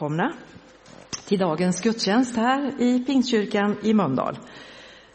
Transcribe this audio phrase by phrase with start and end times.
[0.00, 0.32] välkomna
[1.26, 4.38] till dagens gudstjänst här i Pingstkyrkan i Mölndal.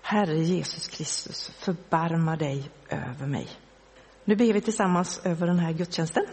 [0.02, 3.48] Herre Jesus Kristus, förbarma dig över mig.
[4.26, 6.24] Nu ber vi tillsammans över den här gudstjänsten.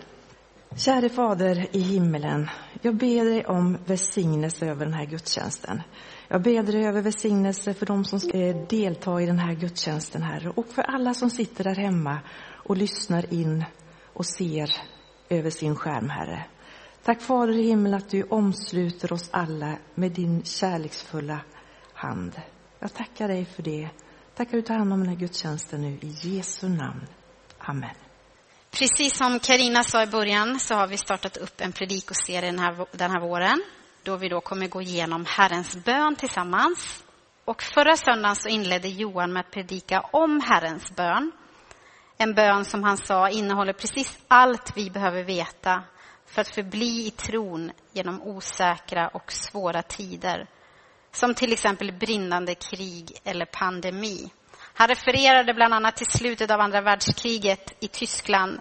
[0.77, 2.49] Käre Fader i himmelen,
[2.83, 5.83] jag ber dig om välsignelse över den här gudstjänsten.
[6.29, 8.39] Jag ber dig över välsignelse för de som ska
[8.69, 12.19] delta i den här gudstjänsten, Herre, och för alla som sitter där hemma
[12.65, 13.65] och lyssnar in
[14.13, 14.71] och ser
[15.29, 16.47] över sin skärm, Herre.
[17.09, 21.41] Tack Fader i himmel att du omsluter oss alla med din kärleksfulla
[21.95, 22.41] hand.
[22.79, 23.89] Jag tackar dig för det.
[24.35, 27.07] Tackar du tar hand om den här gudstjänsten nu i Jesu namn.
[27.59, 27.95] Amen.
[28.71, 32.87] Precis som Karina sa i början så har vi startat upp en predikoserie den här,
[32.93, 33.63] den här våren
[34.03, 37.05] då vi då kommer gå igenom Herrens bön tillsammans.
[37.45, 41.33] Och förra söndagen så inledde Johan med att predika om Herrens bön.
[42.19, 45.83] En bön som han sa innehåller precis allt vi behöver veta
[46.29, 50.47] för att förbli i tron genom osäkra och svåra tider.
[51.13, 54.31] Som till exempel brinnande krig eller pandemi.
[54.75, 58.61] Han refererade bland annat till slutet av andra världskriget i Tyskland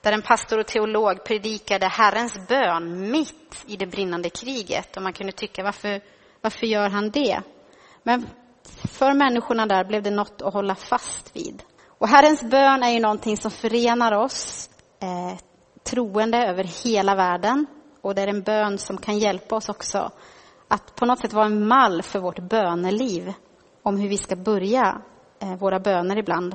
[0.00, 4.96] där en pastor och teolog predikade Herrens bön mitt i det brinnande kriget.
[4.96, 6.00] Och man kunde tycka, varför,
[6.40, 7.40] varför gör han det?
[8.02, 8.26] Men
[8.98, 11.62] för människorna där blev det något att hålla fast vid.
[11.98, 15.38] Och Herrens bön är ju någonting som förenar oss eh,
[15.96, 17.66] troende över hela världen.
[18.00, 20.10] Och det är en bön som kan hjälpa oss också
[20.68, 23.32] att på något sätt vara en mall för vårt böneliv.
[23.82, 25.02] Om hur vi ska börja
[25.38, 26.54] eh, våra böner ibland.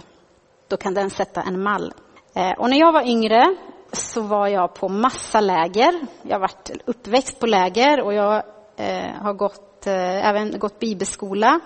[0.68, 1.94] Då kan den sätta en mall.
[2.34, 3.56] Eh, och när jag var yngre
[3.91, 6.00] så var jag på massa läger.
[6.22, 8.44] Jag har varit uppväxt på läger och jag
[8.75, 11.59] eh, har gått, även gått bibelskola.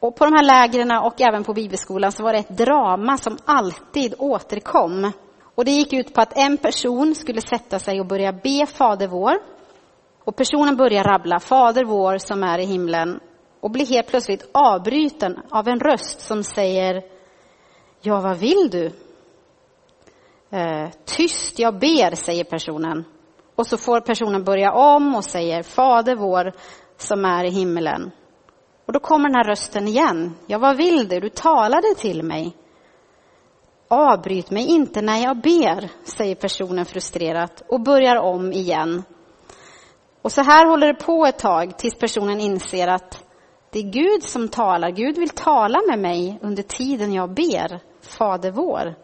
[0.00, 3.38] Och på de här lägren och även på bibelskolan så var det ett drama som
[3.44, 5.12] alltid återkom.
[5.56, 9.08] Och det gick ut på att en person skulle sätta sig och börja be Fader
[9.08, 9.34] vår.
[10.24, 13.20] Och personen börjar rabbla Fader vår som är i himlen
[13.60, 17.02] och blir helt plötsligt avbruten av en röst som säger
[18.00, 18.86] Ja, vad vill du?
[20.50, 23.04] Eh, tyst, jag ber, säger personen.
[23.54, 26.52] Och så får personen börja om och säger Fader vår
[26.96, 28.10] som är i himlen.
[28.86, 30.34] Och då kommer den här rösten igen.
[30.46, 31.20] Ja, vad vill du?
[31.20, 32.56] Du talade till mig.
[33.88, 39.02] Avbryt mig inte när jag ber, säger personen frustrerat och börjar om igen.
[40.22, 43.24] Och så här håller det på ett tag tills personen inser att
[43.70, 44.90] det är Gud som talar.
[44.90, 48.94] Gud vill tala med mig under tiden jag ber Fader vår.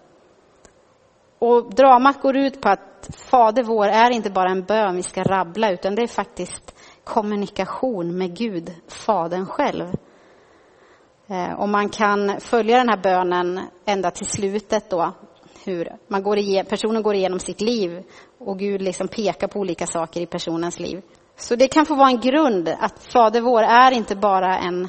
[1.39, 5.23] Och dramat går ut på att Fader vår är inte bara en bön vi ska
[5.23, 9.87] rabbla, utan det är faktiskt kommunikation med Gud, Fadern själv.
[11.33, 15.13] Eh, och man kan följa den här bönen ända till slutet då.
[15.65, 18.03] Hur man går igen, personen går igenom sitt liv
[18.39, 21.03] och Gud liksom pekar på olika saker i personens liv.
[21.37, 24.89] Så det kan få vara en grund att Fader vår är inte bara en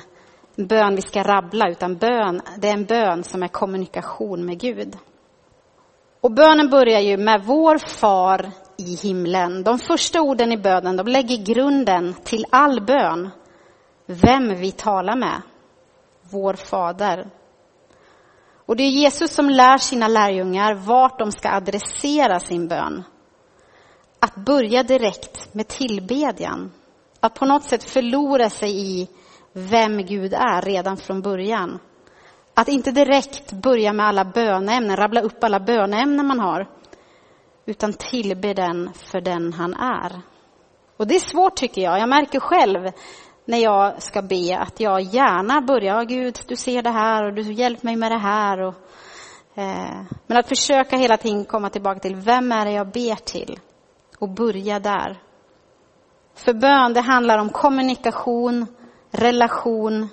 [0.56, 4.98] bön vi ska rabbla, utan bön, det är en bön som är kommunikation med Gud.
[6.22, 9.64] Och bönen börjar ju med vår far i himlen.
[9.64, 13.30] De första orden i bönen de lägger grunden till all bön.
[14.06, 15.42] Vem vi talar med
[16.34, 17.30] vår fader.
[18.66, 23.04] Och det är Jesus som lär sina lärjungar vart de ska adressera sin bön.
[24.20, 26.72] Att börja direkt med tillbedjan.
[27.20, 29.10] Att på något sätt förlora sig i
[29.54, 31.80] vem Gud är redan från början.
[32.54, 36.68] Att inte direkt börja med alla bönämnen, rabbla upp alla bönämnen man har,
[37.66, 40.22] utan tillbe den för den han är.
[40.98, 42.00] Och det är svårt tycker jag.
[42.00, 42.92] Jag märker själv
[43.46, 47.34] när jag ska be att jag gärna börjar, ja, Gud, du ser det här och
[47.34, 48.62] du hjälper mig med det här.
[48.62, 48.76] Och,
[49.56, 53.60] eh, men att försöka hela tiden komma tillbaka till, vem är det jag ber till?
[54.20, 55.22] Och börja där.
[56.36, 58.66] För bön, det handlar om kommunikation,
[59.12, 60.10] relation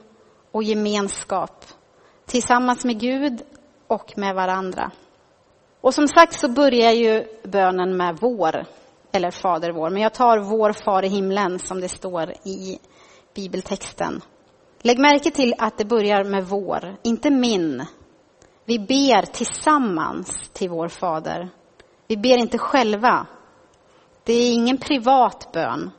[0.53, 1.65] och gemenskap.
[2.27, 3.43] Tillsammans med Gud
[3.87, 4.91] och med varandra.
[5.81, 8.65] Och som sagt så börjar ju bönen med vår,
[9.12, 9.91] eller Fader vår.
[9.91, 12.79] Men jag tar vår far i himlen som det står i
[13.35, 14.23] bibeltexten.
[14.82, 17.85] Lägg märke till att det börjar med vår, inte min.
[18.65, 21.49] Vi ber tillsammans till vår fader.
[22.06, 23.27] Vi ber inte själva.
[24.25, 25.91] Det är ingen privat bön.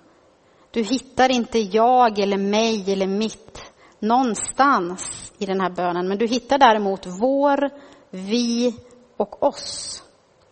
[0.72, 6.28] Du hittar inte jag eller mig eller mitt någonstans i den här bönen, men du
[6.28, 7.70] hittar däremot vår,
[8.10, 8.76] vi
[9.18, 10.04] och oss.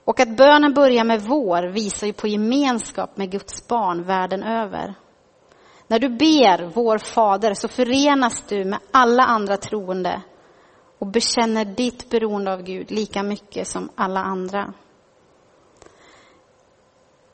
[0.06, 4.96] Och att bönen börjar med vår visar ju på gemenskap med Guds barn världen över.
[5.90, 10.22] När du ber vår Fader så förenas du med alla andra troende
[11.00, 14.74] och bekänner ditt beroende av Gud lika mycket som alla andra.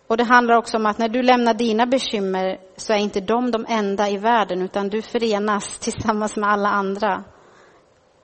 [0.08, 3.52] Och det handlar också om att när du lämnar dina bekymmer så är inte de
[3.52, 7.24] de enda i världen utan du förenas tillsammans med alla andra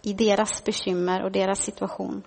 [0.02, 2.24] i deras bekymmer och deras situation.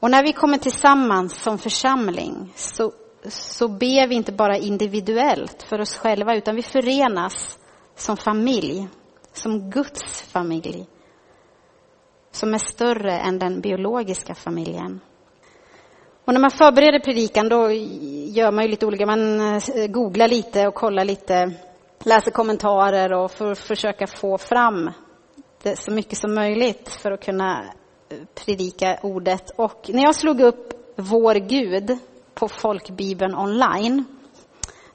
[0.00, 2.92] Och när vi kommer tillsammans som församling så,
[3.28, 7.58] så ber vi inte bara individuellt för oss själva utan vi förenas
[7.96, 8.88] som familj,
[9.32, 10.86] som Guds familj
[12.32, 15.00] som är större än den biologiska familjen.
[16.24, 20.68] Och när man förbereder predikan då gör man ju lite olika, man eh, googlar lite
[20.68, 21.52] och kollar lite,
[22.04, 24.90] läser kommentarer och för försöka få fram
[25.62, 27.64] det så mycket som möjligt för att kunna
[28.08, 29.50] eh, predika ordet.
[29.56, 31.98] Och när jag slog upp Vår Gud
[32.42, 34.04] på Folkbibeln online,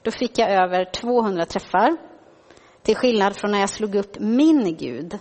[0.02, 1.96] då fick jag över 200 träffar.
[2.82, 5.18] Till skillnad från när jag slog upp Min Gud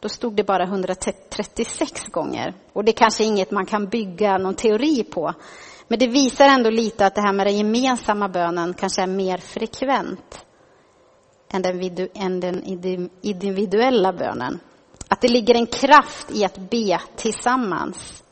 [0.00, 2.54] då stod det bara 136 gånger.
[2.72, 5.34] Och det är kanske inget man kan bygga någon teori på.
[5.88, 9.38] Men det visar ändå lite att det här med den gemensamma bönen kanske är mer
[9.38, 10.46] frekvent
[11.48, 11.62] än
[12.40, 14.60] den, individuella bönen.
[15.08, 18.22] Att det ligger en kraft i att be tillsammans.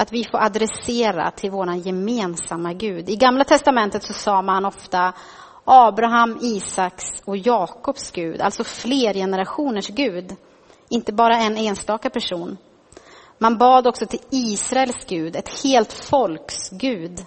[0.00, 3.10] Att vi får adressera till vår gemensamma Gud.
[3.10, 5.12] I Gamla testamentet så sa man ofta
[5.64, 10.36] Abraham, Isaks och Jakobs Gud, alltså fler generationers Gud
[10.88, 12.56] inte bara en enstaka person.
[13.38, 17.20] Man bad också till Israels Gud, ett helt folks Gud.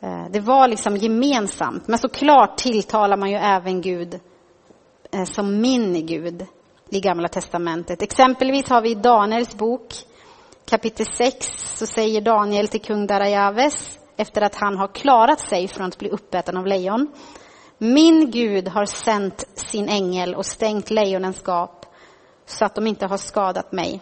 [0.00, 4.20] Eh, det var liksom gemensamt, men såklart tilltalar man ju även Gud
[5.10, 6.46] eh, som min Gud
[6.88, 8.02] i Gamla testamentet.
[8.02, 9.94] Exempelvis har vi i Daniels bok
[10.68, 15.86] kapitel 6 så säger Daniel till kung Darajaves efter att han har klarat sig från
[15.86, 17.12] att bli uppäten av lejon.
[17.78, 21.86] Min Gud har sänt sin ängel och stängt lejonens gap
[22.46, 24.00] så att de inte har skadat mig.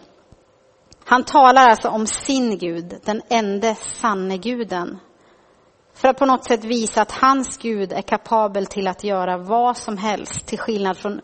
[1.05, 4.99] Han talar alltså om sin Gud, den enda sanne guden.
[5.93, 9.77] För att på något sätt visa att hans Gud är kapabel till att göra vad
[9.77, 11.21] som helst till skillnad från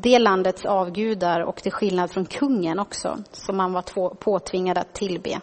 [0.00, 5.40] det landets avgudar och till skillnad från kungen också, som man var påtvingad att tillbe.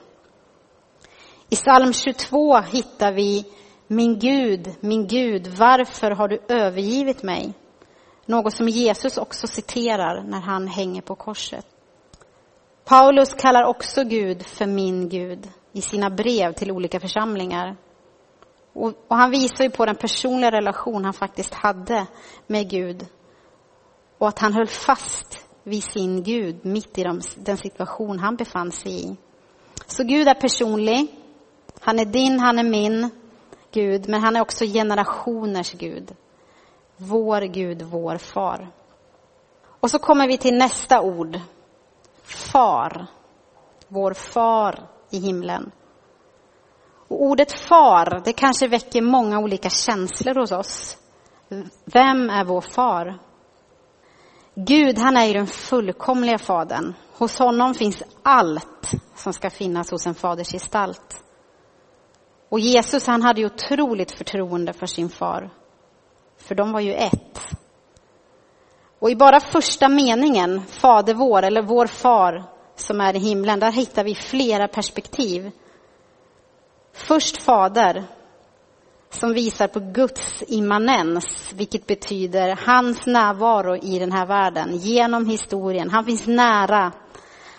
[1.50, 3.46] I psalm 22 hittar vi
[3.88, 7.54] Min Gud, min Gud, varför har du övergivit mig?
[8.26, 11.66] Något som Jesus också citerar när han hänger på korset.
[12.86, 17.76] Paulus kallar också Gud för min Gud i sina brev till olika församlingar.
[18.74, 22.06] Och, och han visar ju på den personliga relation han faktiskt hade
[22.48, 23.06] med Gud.
[24.18, 28.72] Och att han höll fast vid sin Gud mitt i de, den situation han befann
[28.72, 29.18] sig i.
[29.88, 31.08] Så Gud är personlig.
[31.80, 33.10] Han är din, han är min
[33.72, 36.16] Gud, men han är också generationers Gud.
[36.98, 38.72] Vår Gud, vår far.
[39.80, 41.40] Och så kommer vi till nästa ord.
[42.24, 43.08] Far.
[43.88, 45.72] Vår far i himlen.
[47.08, 50.98] Och ordet far, det kanske väcker många olika känslor hos oss.
[51.86, 53.20] Vem är vår far?
[54.56, 56.94] Gud, han är ju den fullkomliga fadern.
[57.18, 61.24] Hos honom finns allt som ska finnas hos en faders gestalt.
[62.50, 65.50] Och Jesus, han hade ju otroligt förtroende för sin far.
[66.38, 67.42] För de var ju ett.
[69.00, 72.44] Och i bara första meningen, Fader vår, eller vår far
[72.76, 75.52] som är i himlen, där hittar vi flera perspektiv.
[76.94, 78.04] Först Fader,
[79.26, 85.90] som visar på Guds immanens, vilket betyder hans närvaro i den här världen, genom historien.
[85.90, 86.92] Han finns nära.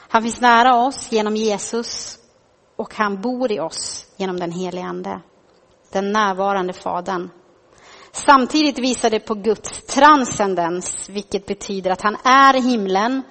[0.09, 2.19] Han finns nära oss genom Jesus
[2.77, 5.21] och han bor i oss genom den helige Ande,
[5.93, 7.31] den närvarande Fadern.
[8.13, 13.23] Samtidigt visar det på Guds transcendens, vilket betyder att han är i himlen,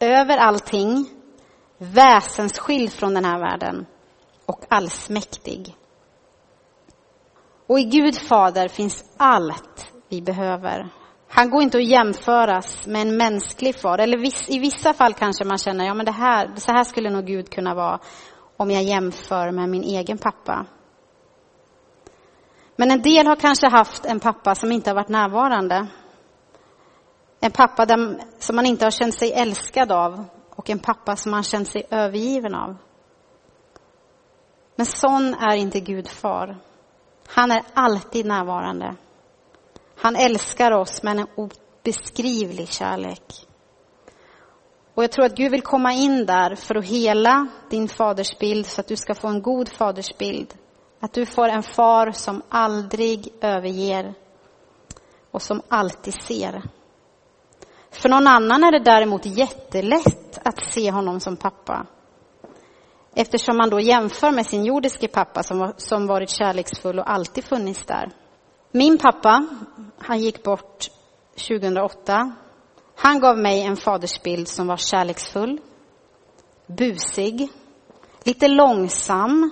[0.00, 1.06] över allting,
[1.78, 3.86] väsensskild från den här världen
[4.46, 5.76] och allsmäktig.
[7.66, 10.88] Och i Gud Fader finns allt vi behöver.
[11.28, 13.98] Han går inte att jämföras med en mänsklig far.
[13.98, 17.26] Eller i vissa fall kanske man känner, ja men det här, så här skulle nog
[17.26, 17.98] Gud kunna vara
[18.56, 20.66] om jag jämför med min egen pappa.
[22.76, 25.86] Men en del har kanske haft en pappa som inte har varit närvarande.
[27.40, 31.30] En pappa där, som man inte har känt sig älskad av och en pappa som
[31.30, 32.76] man känt sig övergiven av.
[34.76, 36.56] Men sån är inte Gud far.
[37.26, 38.96] Han är alltid närvarande.
[39.96, 43.46] Han älskar oss med en obeskrivlig kärlek.
[44.94, 48.80] Och jag tror att Gud vill komma in där för att hela din fadersbild så
[48.80, 50.54] att du ska få en god fadersbild.
[51.00, 54.14] Att du får en far som aldrig överger
[55.30, 56.62] och som alltid ser.
[57.90, 61.86] För någon annan är det däremot jättelätt att se honom som pappa.
[63.14, 67.44] Eftersom man då jämför med sin jordiske pappa som, var, som varit kärleksfull och alltid
[67.44, 68.10] funnits där.
[68.72, 69.46] Min pappa,
[69.98, 70.90] han gick bort
[71.48, 72.32] 2008.
[72.96, 75.60] Han gav mig en fadersbild som var kärleksfull,
[76.66, 77.48] busig,
[78.24, 79.50] lite långsam,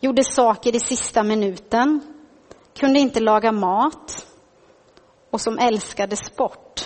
[0.00, 2.00] gjorde saker i sista minuten,
[2.78, 4.26] kunde inte laga mat
[5.30, 6.80] och som älskade sport.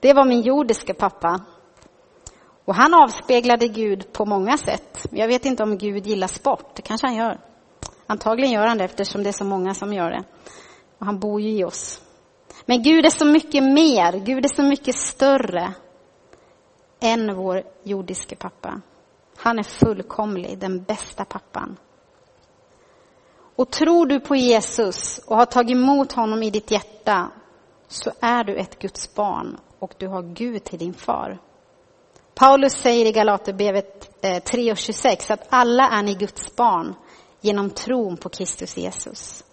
[0.00, 1.40] Det var min jordiska pappa.
[2.64, 5.06] Och han avspeglade Gud på många sätt.
[5.10, 7.40] Jag vet inte om Gud gillar sport, det kanske han gör.
[8.06, 10.24] Antagligen gör han det eftersom det är så många som gör det.
[10.98, 12.02] Och han bor ju i oss.
[12.66, 15.74] Men Gud är så mycket mer, Gud är så mycket större
[17.00, 18.80] än vår jordiske pappa.
[19.36, 21.76] Han är fullkomlig, den bästa pappan.
[23.56, 27.30] Och tror du på Jesus och har tagit emot honom i ditt hjärta
[27.88, 31.38] så är du ett Guds barn och du har Gud till din far.
[32.34, 36.94] Paulus säger i Galaterbrevet 3.26 eh, att alla är ni Guds barn
[37.40, 39.44] genom tron på Kristus Jesus.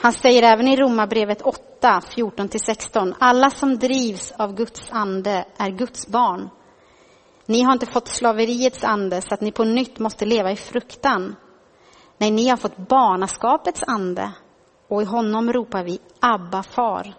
[0.00, 6.06] Han säger även i Romarbrevet 8, 14-16, alla som drivs av Guds ande är Guds
[6.06, 6.48] barn.
[7.46, 11.36] Ni har inte fått slaveriets ande så att ni på nytt måste leva i fruktan.
[12.18, 14.32] Nej, ni har fått barnaskapets ande
[14.88, 17.14] och i honom ropar vi Abba, far.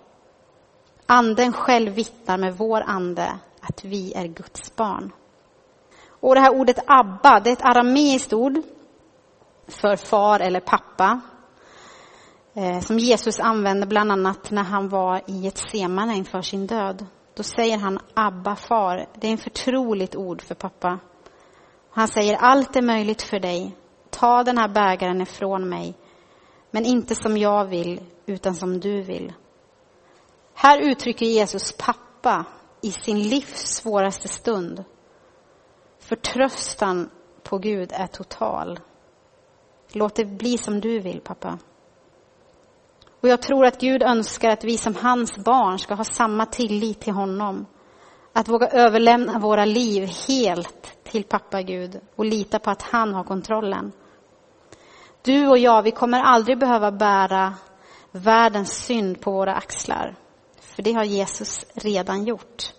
[1.05, 5.11] Anden själv vittnar med vår ande att vi är Guds barn.
[6.07, 8.61] Och det här ordet Abba, det är ett arameiskt ord
[9.67, 11.21] för far eller pappa.
[12.53, 17.05] Eh, som Jesus använde bland annat när han var i ett semane inför sin död.
[17.33, 19.05] Då säger han Abba, far.
[19.13, 20.99] Det är en förtroligt ord för pappa.
[21.91, 23.75] Han säger allt är möjligt för dig.
[24.09, 25.93] Ta den här bägaren ifrån mig.
[26.71, 29.33] Men inte som jag vill, utan som du vill.
[30.53, 32.45] Här uttrycker Jesus pappa
[32.85, 34.83] i sin livs svåraste stund.
[35.99, 37.09] Förtröstan
[37.43, 38.79] på Gud är total.
[39.91, 41.59] Låt det bli som du vill, pappa.
[43.21, 46.99] Och jag tror att Gud önskar att vi som hans barn ska ha samma tillit
[46.99, 47.65] till honom.
[48.33, 53.23] Att våga överlämna våra liv helt till pappa Gud och lita på att han har
[53.23, 53.91] kontrollen.
[55.21, 57.53] Du och jag, vi kommer aldrig behöva bära
[58.11, 60.15] världens synd på våra axlar.
[60.75, 62.73] För det har Jesus redan gjort.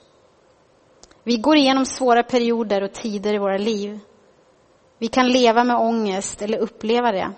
[1.24, 3.98] Vi går igenom svåra perioder och tider i våra liv.
[4.98, 7.32] Vi kan leva med ångest eller uppleva det.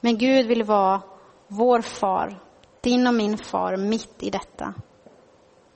[0.00, 1.02] Men Gud vill vara
[1.48, 2.40] vår far,
[2.80, 4.74] din och min far, mitt i detta.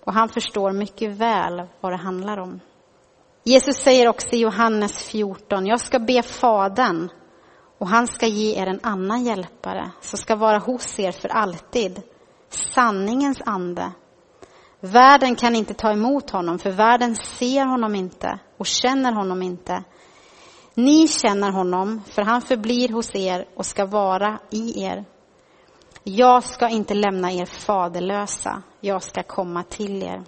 [0.04, 2.60] Och han förstår mycket väl vad det handlar om.
[3.42, 7.08] Jesus säger också i Johannes 14, jag ska be Fadern
[7.78, 12.02] och han ska ge er en annan hjälpare som ska vara hos er för alltid,
[12.54, 13.92] sanningens ande.
[14.80, 19.84] Världen kan inte ta emot honom, för världen ser honom inte och känner honom inte.
[20.74, 25.04] Ni känner honom, för han förblir hos er och ska vara i er.
[26.02, 30.24] Jag ska inte lämna er faderlösa, jag ska komma till er.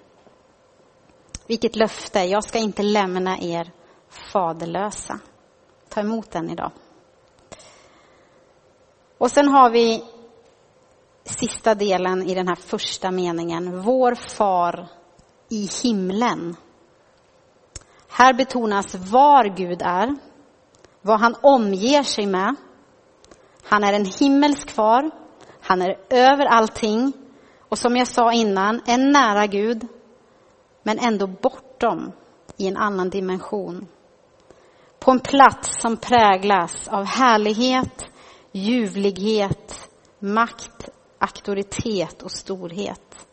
[1.47, 3.73] Vilket löfte, jag ska inte lämna er
[4.33, 5.19] faderlösa.
[5.89, 6.71] Ta emot den idag.
[9.19, 10.05] Och sen har vi
[11.29, 13.83] sista delen i den här första meningen.
[13.83, 14.89] Vår far
[15.49, 16.57] i himlen.
[18.09, 20.17] Här betonas var Gud är,
[21.03, 22.55] vad han omger sig med.
[23.63, 25.11] Han är en himmelsk far.
[25.61, 27.13] Han är över allting.
[27.69, 29.87] Och som jag sa innan, en nära Gud,
[30.83, 32.13] men ändå bortom
[32.57, 33.87] i en annan dimension.
[34.99, 38.07] På en plats som präglas av härlighet,
[38.53, 43.27] ljuvlighet, makt, auktoritet och storhet.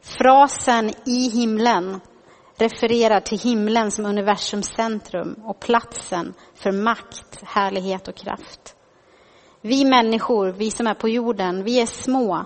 [0.00, 2.00] Frasen i himlen
[2.56, 8.76] refererar till himlen som universums centrum och platsen för makt, härlighet och kraft.
[9.60, 12.44] Vi människor, vi som är på jorden, vi är små.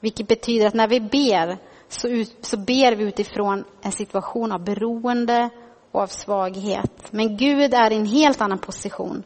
[0.00, 4.64] Vilket betyder att när vi ber så, ut, så ber vi utifrån en situation av
[4.64, 5.50] beroende
[5.92, 7.12] och av svaghet.
[7.12, 9.22] Men Gud är i en helt annan position.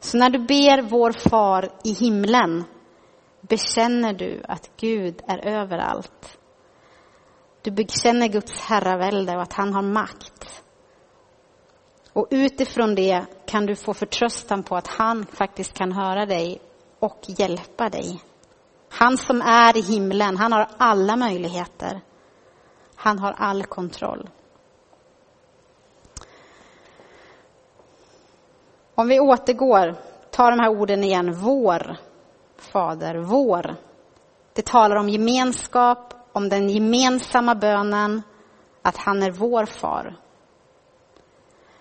[0.00, 2.64] Så när du ber vår far i himlen
[3.40, 6.38] bekänner du att Gud är överallt.
[7.62, 10.62] Du bekänner Guds herravälde och att han har makt.
[12.12, 16.60] Och utifrån det kan du få förtröstan på att han faktiskt kan höra dig
[16.98, 18.20] och hjälpa dig.
[18.88, 22.00] Han som är i himlen, han har alla möjligheter.
[22.94, 24.30] Han har all kontroll.
[28.94, 29.94] Om vi återgår,
[30.30, 31.32] tar de här orden igen.
[31.32, 31.96] Vår
[32.60, 33.74] Fader, vår.
[34.52, 38.22] Det talar om gemenskap, om den gemensamma bönen,
[38.82, 40.16] att han är vår far.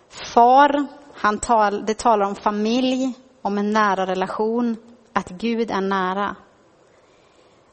[0.09, 4.77] Far, han tal, det talar om familj, om en nära relation,
[5.13, 6.35] att Gud är nära.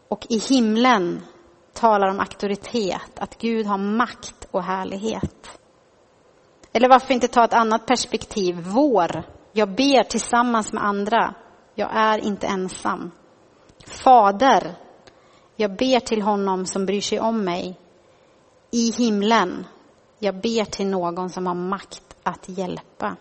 [0.09, 1.23] Och i himlen
[1.73, 5.61] talar om auktoritet, att Gud har makt och härlighet.
[6.73, 8.57] Eller varför inte ta ett annat perspektiv?
[8.61, 9.23] Vår.
[9.53, 11.35] Jag ber tillsammans med andra.
[11.79, 13.11] Jag är inte ensam.
[13.87, 14.75] Fader.
[15.57, 17.79] Jag ber till honom som bryr sig om mig.
[18.71, 19.67] I himlen.
[20.19, 23.17] Jag ber till någon som har makt att hjälpa.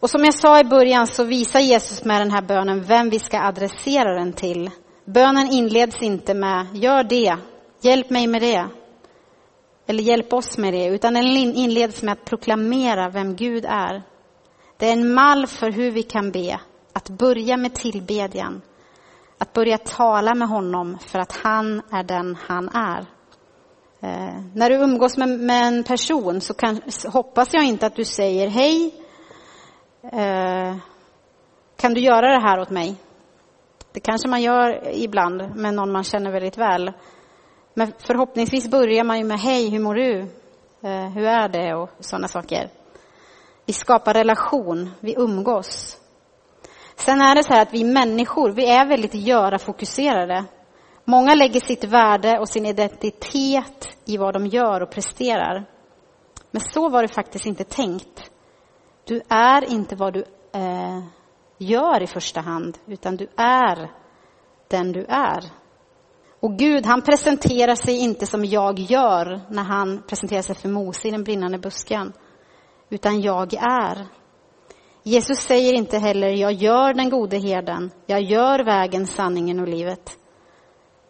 [0.00, 3.18] Och som jag sa i början så visar Jesus med den här bönen vem vi
[3.18, 4.70] ska adressera den till.
[5.04, 7.36] Bönen inleds inte med gör det,
[7.80, 8.68] hjälp mig med det.
[9.86, 14.02] Eller hjälp oss med det, utan den inleds med att proklamera vem Gud är.
[14.76, 16.60] Det är en mall för hur vi kan be,
[16.92, 18.62] att börja med tillbedjan.
[19.38, 23.06] Att börja tala med honom för att han är den han är.
[24.00, 26.80] Eh, när du umgås med, med en person så kan,
[27.12, 29.04] hoppas jag inte att du säger hej,
[30.12, 30.76] Eh,
[31.76, 32.96] kan du göra det här åt mig?
[33.92, 36.92] Det kanske man gör ibland med någon man känner väldigt väl.
[37.74, 40.20] Men förhoppningsvis börjar man ju med hej, hur mår du?
[40.82, 41.74] Eh, hur är det?
[41.74, 42.68] Och sådana saker.
[43.66, 45.98] Vi skapar relation, vi umgås.
[46.96, 50.44] Sen är det så här att vi människor, vi är väldigt göra-fokuserade.
[51.04, 55.64] Många lägger sitt värde och sin identitet i vad de gör och presterar.
[56.50, 58.30] Men så var det faktiskt inte tänkt.
[59.04, 61.02] Du är inte vad du eh,
[61.58, 63.90] gör i första hand, utan du är
[64.68, 65.44] den du är.
[66.40, 71.08] Och Gud, han presenterar sig inte som jag gör när han presenterar sig för Mose
[71.08, 72.12] i den brinnande busken,
[72.94, 74.06] utan jag är.
[75.02, 80.18] Jesus säger inte heller jag gör den gode herden, jag gör vägen, sanningen och livet.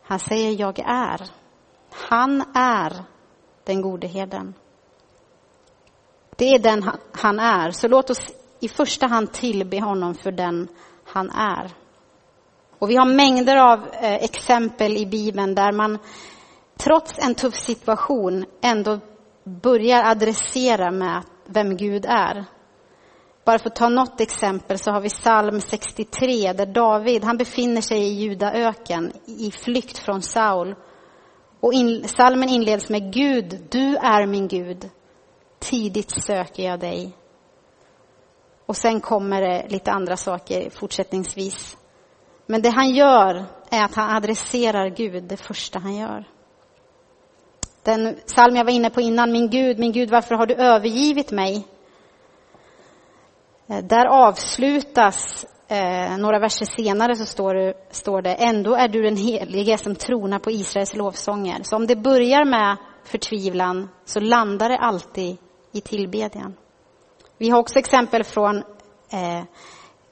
[0.02, 1.20] Han säger jag är.
[2.08, 3.04] Han är
[3.64, 4.54] den gode herden.
[6.36, 7.70] Det är den han är.
[7.70, 10.68] Så låt oss i första hand tillbe honom för den
[11.04, 11.70] han är.
[12.78, 15.98] Och vi har mängder av eh, exempel i Bibeln där man
[16.76, 18.98] trots en tuff situation ändå
[19.44, 22.44] börjar adressera med vem Gud är.
[23.44, 27.80] Bara för att ta något exempel så har vi psalm 63 där David, han befinner
[27.80, 30.74] sig i Judaöken i flykt från Saul.
[31.60, 34.90] Och in, psalmen inleds med Gud, du är min Gud.
[35.58, 37.16] Tidigt söker jag dig.
[38.66, 41.76] Och sen kommer det lite andra saker fortsättningsvis.
[42.46, 46.24] Men det han gör är att han adresserar Gud, det första han gör.
[47.84, 51.30] Den psalm jag var inne på innan, min Gud, min Gud, varför har du övergivit
[51.30, 51.66] mig?
[53.66, 59.02] Eh, där avslutas, eh, några verser senare så står det, står det, ändå är du
[59.02, 61.62] den helige som tronar på Israels lovsånger.
[61.62, 65.36] Så om det börjar med förtvivlan så landar det alltid
[65.72, 66.54] i tillbedjan.
[67.38, 68.56] Vi har också exempel från
[69.12, 69.38] eh,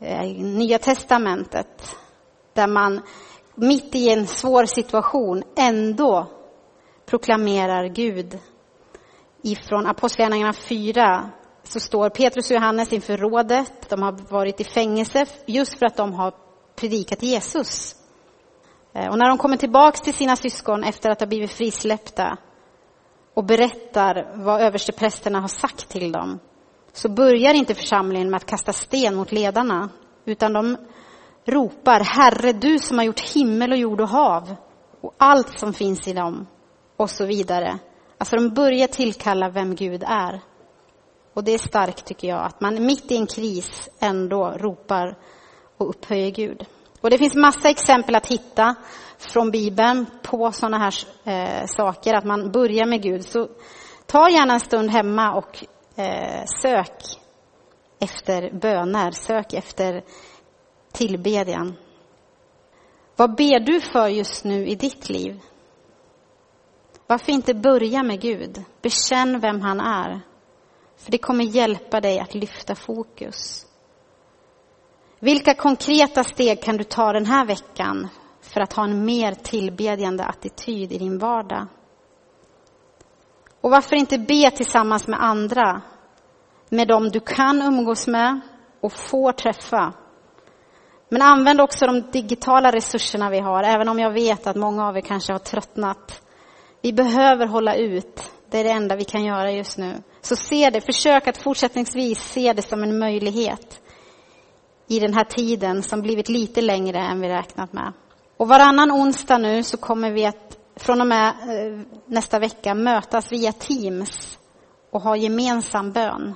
[0.01, 1.97] eh, Nya testamentet
[2.53, 3.01] där man
[3.55, 6.27] mitt i en svår situation ändå
[7.13, 8.39] proklamerar Gud.
[9.43, 11.31] Ifrån Apostlagärningarna 4
[11.63, 13.89] så står Petrus och Johannes inför rådet.
[13.89, 16.35] De har varit i fängelse just för att de har
[16.77, 17.97] predikat Jesus.
[18.93, 22.37] Eh, och när de kommer tillbaks till sina syskon efter att ha blivit frisläppta
[23.35, 26.39] och berättar vad översteprästerna har sagt till dem,
[26.93, 29.89] så börjar inte församlingen med att kasta sten mot ledarna,
[30.25, 30.77] utan de
[31.45, 34.57] ropar Herre, du som har gjort himmel och jord och hav
[35.01, 36.47] och allt som finns i dem
[36.97, 37.79] och så vidare.
[38.19, 40.41] Alltså de börjar tillkalla vem Gud är.
[41.35, 45.19] Och det är starkt tycker jag, att man mitt i en kris ändå ropar
[45.77, 46.67] och upphöjer Gud.
[47.01, 48.75] Och det finns massa exempel att hitta
[49.19, 53.25] från Bibeln på sådana här eh, saker, att man börjar med Gud.
[53.25, 53.49] Så
[54.07, 55.65] ta gärna en stund hemma och
[55.97, 57.19] eh, sök
[58.01, 60.05] efter böner, sök efter
[60.93, 61.77] tillbedjan.
[63.17, 65.41] Vad ber du för just nu i ditt liv?
[67.13, 68.65] Varför inte börja med Gud?
[68.83, 70.21] Bekänn vem han är.
[70.97, 73.67] För det kommer hjälpa dig att lyfta fokus.
[75.19, 78.09] Vilka konkreta steg kan du ta den här veckan
[78.41, 81.67] för att ha en mer tillbedjande attityd i din vardag?
[83.61, 85.83] Och varför inte be tillsammans med andra,
[86.69, 88.41] med dem du kan umgås med
[88.81, 89.93] och får träffa?
[91.09, 94.97] Men använd också de digitala resurserna vi har, även om jag vet att många av
[94.97, 96.23] er kanske har tröttnat.
[96.83, 98.33] Vi behöver hålla ut.
[98.51, 99.95] Det är det enda vi kan göra just nu.
[100.21, 103.81] Så se det, försök att fortsättningsvis se det som en möjlighet
[104.89, 107.93] i den här tiden som blivit lite längre än vi räknat med.
[108.37, 113.33] Och varannan onsdag nu så kommer vi att från och med eh, nästa vecka mötas
[113.33, 114.39] via Teams
[114.91, 116.35] och ha gemensam bön.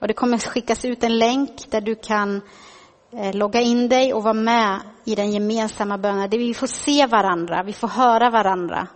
[0.00, 2.40] Och det kommer skickas ut en länk där du kan
[3.12, 6.30] eh, logga in dig och vara med i den gemensamma bönen.
[6.30, 8.88] Där vi får se varandra, vi får höra varandra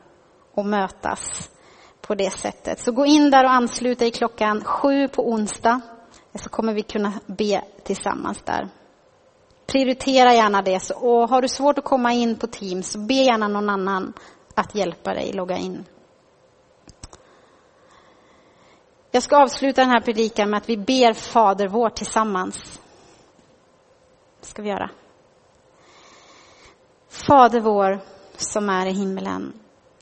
[0.55, 1.51] och mötas
[2.01, 2.79] på det sättet.
[2.79, 5.81] Så gå in där och anslut dig klockan sju på onsdag
[6.35, 8.69] så kommer vi kunna be tillsammans där.
[9.67, 10.91] Prioritera gärna det.
[10.91, 14.13] Och har du svårt att komma in på Teams, så be gärna någon annan
[14.55, 15.85] att hjälpa dig logga in.
[19.11, 22.81] Jag ska avsluta den här predikan med att vi ber Fader vår tillsammans.
[24.41, 24.91] Det ska vi göra.
[27.09, 28.01] Fader vår
[28.37, 29.64] som är i himmelen.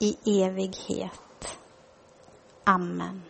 [0.00, 1.58] i evighet.
[2.66, 3.27] Amen.